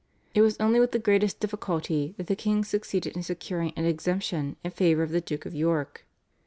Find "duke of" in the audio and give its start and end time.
5.21-5.53